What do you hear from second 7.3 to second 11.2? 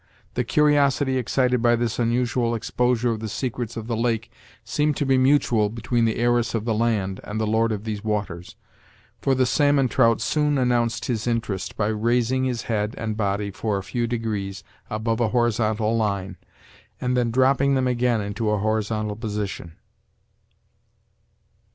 the lord of these waters, for the "salmon trout" soon announced